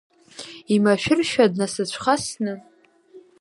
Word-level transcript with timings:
Имашәыршәа, 0.75 1.45
днасыцәхасны… 1.51 2.53